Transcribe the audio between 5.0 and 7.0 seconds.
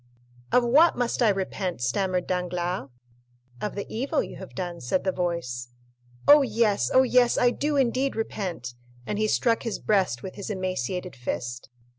the voice. "Oh, yes;